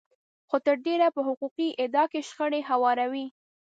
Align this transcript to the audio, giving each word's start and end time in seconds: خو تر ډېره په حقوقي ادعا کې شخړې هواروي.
خو 0.49 0.57
تر 0.65 0.75
ډېره 0.85 1.07
په 1.15 1.21
حقوقي 1.27 1.69
ادعا 1.83 2.05
کې 2.11 2.21
شخړې 2.29 2.61
هواروي. 2.69 3.25